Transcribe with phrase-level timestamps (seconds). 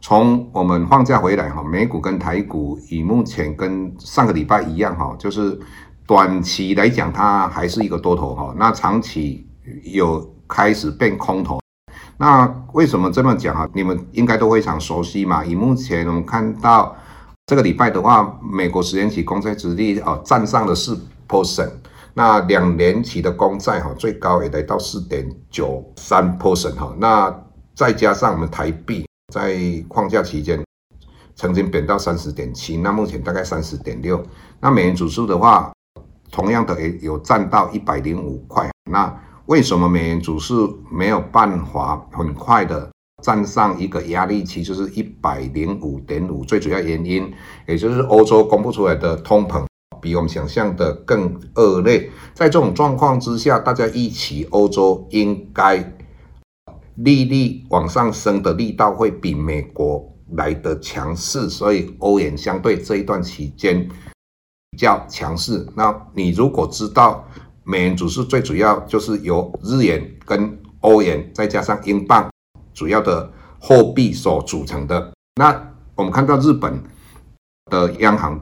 [0.00, 5.60] 从我们放假回来哈，美股跟台股以目前跟上个礼拜一样哈，就是
[6.06, 9.46] 短期来讲它还是一个多头哈，那长期
[9.84, 11.60] 有开始变空头。
[12.16, 13.68] 那为什么这么讲哈？
[13.72, 15.44] 你们应该都非常熟悉嘛。
[15.44, 16.96] 以目前我们看到
[17.46, 20.98] 这个礼拜的话，美国十年期公债殖利率哦站上了四
[21.28, 21.70] percent，
[22.14, 27.34] 那两年期的公债哈最高也来到四点九三 percent 哈，那
[27.74, 29.06] 再加上我们台币。
[29.30, 29.56] 在
[29.88, 30.62] 框架期间，
[31.36, 34.22] 曾经贬到三十点七，那目前大概三十点六。
[34.60, 35.72] 那美元指数的话，
[36.30, 38.68] 同样的也有站到一百零五块。
[38.90, 42.90] 那为什么美元指数没有办法很快的
[43.22, 46.44] 站上一个压力期，就是一百零五点五？
[46.44, 47.32] 最主要原因，
[47.66, 49.64] 也就是欧洲公布出来的通膨
[50.02, 52.10] 比我们想象的更恶劣。
[52.34, 55.96] 在这种状况之下，大家预期欧洲应该。
[57.02, 63.88] 利率往上升的力道会比美国来的强势，所以欧元相对这一段期间
[64.70, 65.66] 比较强势。
[65.74, 67.26] 那你如果知道
[67.64, 72.30] 美元指数最主要就是由日元跟欧元再加上英镑
[72.74, 76.82] 主要的货币所组成的，那我们看到日本
[77.70, 78.38] 的央行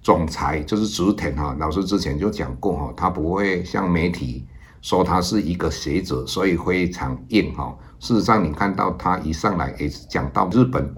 [0.00, 4.44] 总裁就是植田哈老师之前就讲过哈，他不会向媒体。
[4.82, 7.74] 说他是一个学者，所以非常硬哈。
[8.00, 10.92] 事实上，你看到他一上来也是讲到日本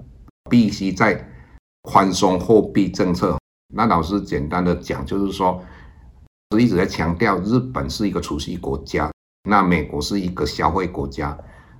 [0.49, 1.23] 必须在
[1.83, 3.37] 宽松货币政策。
[3.71, 5.63] 那老师简单的讲，就是说，
[6.51, 9.11] 是一直在强调日本是一个储蓄国家，
[9.47, 11.37] 那美国是一个消费国家，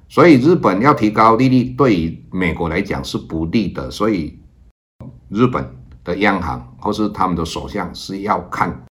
[0.07, 3.89] 所以日本要提高利率对于美国来讲是不利的。
[3.89, 4.39] 所以
[5.29, 8.85] 日本的央行或是他们的首相是要看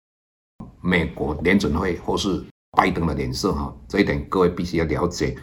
[0.81, 2.41] 美国联准会或是。
[2.77, 5.35] 拜登的脸色哈，这一点各位必须要了解。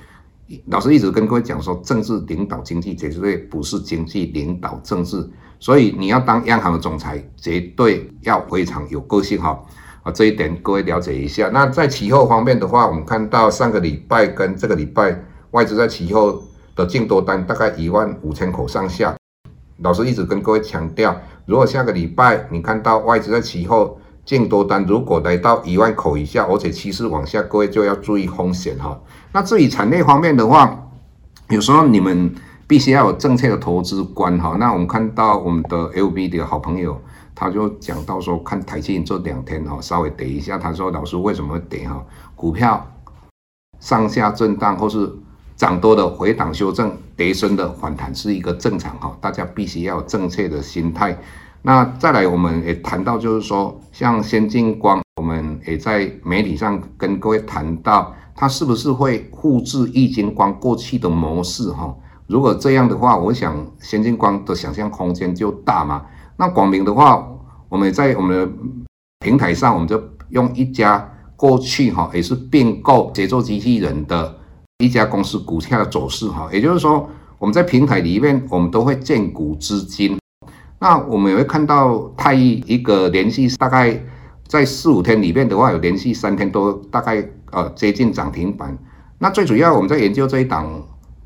[0.66, 5.28] 老师一直跟各位讲说，政治领导经济，绝对不是经济领导政治。
[5.60, 9.62] 所以你要当央行的总裁，绝对要非常有个性哈。
[10.02, 11.50] 啊，这一点各位了解一下。
[11.50, 16.42] 那在期货方面的话，我们看到上个礼拜跟这个礼拜外资在期货
[16.74, 19.14] 的净多单大概一万五千口上下。
[19.82, 29.00] 老师一直跟各位强调，如果下个礼拜你看到外资在期货，净多单如果来到一万口以下，而且趋势往下，各位就要注意风险哈。
[29.32, 30.90] 那至于产业方面的话，
[31.48, 32.34] 有时候你们
[32.66, 34.54] 必须要有正确的投资观哈。
[34.60, 37.00] 那我们看到我们的 LB 的好朋友，
[37.34, 42.04] 他就讲到说，看台积电这两天哈，稍微跌一下，他说老师为什么会跌哈？
[42.36, 42.86] 股票
[43.80, 45.10] 上下震荡或是
[45.56, 51.18] 涨多的回档修正，跌深的反弹是一个正常哈，大家必须要有正确的心态。
[51.62, 61.70] 那再来，我们也谈到，就是说，像先进光，我们也在媒体上跟各位谈到，它是不是会复制易经光过去的模式？
[61.72, 61.94] 哈，
[62.26, 66.06] 如果这样的话，我想先进光的想象空间就大嘛。
[66.36, 67.26] 那广明的话，
[67.68, 68.52] 我们在我们的
[69.18, 74.38] 平台上，我们就用一家过去哈也是并购节奏机器人的
[74.78, 80.17] 一家公司股价的走势哈，也就是说，我们在平台里面，我们都会建股资金。
[80.80, 84.00] 那我们也会看到太一一个连续大概
[84.46, 88.78] 在四五天里面的话，有连续三天都大概呃接近涨停板。
[89.18, 90.80] 那最主要我们在研究这一档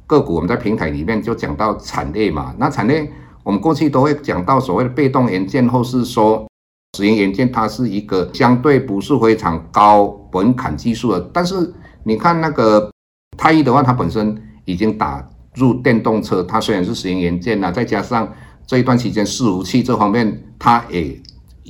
[0.06, 2.54] 个股，我们在平台里面就讲到产业嘛。
[2.56, 3.06] 那产业
[3.42, 6.48] 我们过去都会讲到所谓的被动元件，或是说
[6.96, 11.20] 石英元件，它是一个相对不是非常高门槛技术的。
[11.30, 12.90] 但是你看那个
[13.36, 18.26] 太一的话，它本身已经打入电动车，它虽然是石英元件呐，再加上。
[18.66, 21.20] 这一段期间，伺服器这方面，它也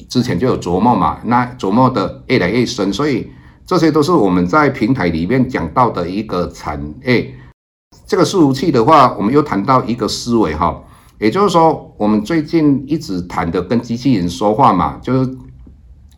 [0.08, 3.30] 之前就有琢磨嘛，那琢磨的越来越深，所以
[3.66, 7.34] 这些都是我们在平台里面讲到的一个产业。
[8.06, 10.82] 这个伺服器的话，我们又谈到一个思维哈，
[11.18, 15.36] 也就是说，我们最近一直谈的跟机器人说话嘛，就是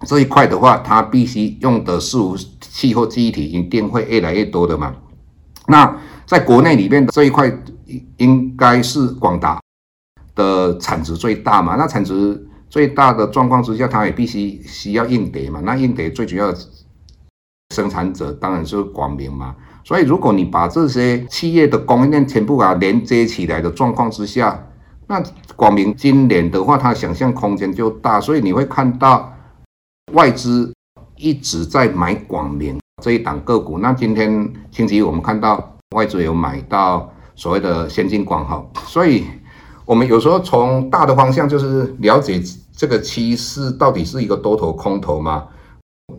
[0.07, 4.93] 这一块的话，它必须用的伺服器或记忆体一定会越来越多的嘛。
[5.69, 5.97] 那
[6.27, 7.53] 在国内里面的这一块，
[8.17, 9.61] 应该是广达
[10.35, 11.77] 的产值最大嘛。
[11.77, 15.61] 那产值最大的状况之下，它也必须需要硬碟嘛。
[15.65, 16.59] 那硬碟最主要的
[17.75, 19.55] 生产者当然是广明嘛。
[19.85, 24.67] 所以如果你把这些企业的供应链全部啊连接起来的状况之下，
[25.07, 25.23] 那
[25.57, 28.21] 广明今年的话，它想象空间就大。
[28.21, 29.31] 所以你会看到。
[30.13, 30.71] 外资
[31.17, 39.25] 一直在买广明这一档个股，那今天星期一我们看到外资有买到所谓的先进光号，所以
[39.85, 42.43] 我们有时候从大的方向就是了解
[42.77, 45.45] 这个趋势到底是一个多头空头嘛。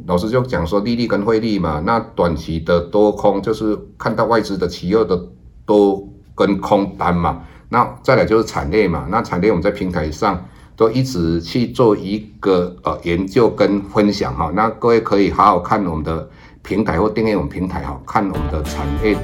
[0.08, 5.20] 老师就讲说利率跟汇率嘛，那短期的多空就是看到外资的企业的
[5.66, 10.44] 多跟空单嘛，那再来就是产业嘛，那产业我们在平台上。
[10.78, 16.28] 都一直去做一个呃研究跟分享哈，那各位可以好好看我们的
[16.64, 19.18] 平台或订阅我们平台哈，看我们的产业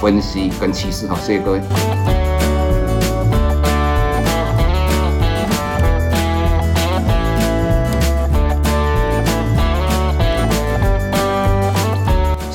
[0.00, 2.23] 分析跟趋势哈，谢谢各位。